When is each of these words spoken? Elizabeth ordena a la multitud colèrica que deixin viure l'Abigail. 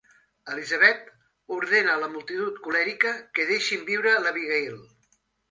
Elizabeth 0.51 1.11
ordena 1.57 1.91
a 1.97 1.99
la 2.05 2.09
multitud 2.15 2.57
colèrica 2.69 3.13
que 3.39 3.47
deixin 3.53 3.87
viure 3.93 4.17
l'Abigail. 4.27 4.83